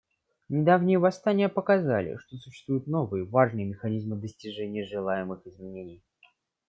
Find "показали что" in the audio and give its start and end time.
1.47-2.35